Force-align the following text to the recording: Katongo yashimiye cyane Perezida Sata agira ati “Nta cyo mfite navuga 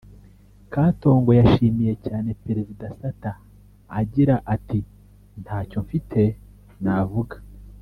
Katongo 0.73 1.29
yashimiye 1.39 1.93
cyane 2.05 2.29
Perezida 2.43 2.85
Sata 2.99 3.31
agira 3.99 4.35
ati 4.55 4.79
“Nta 5.41 5.57
cyo 5.69 5.79
mfite 5.85 6.21
navuga 6.83 7.35